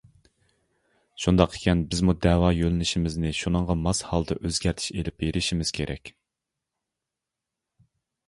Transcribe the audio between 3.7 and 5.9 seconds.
ماس ھالدا ئۆزگەرتىش ئېلىپ بېرىشىمىز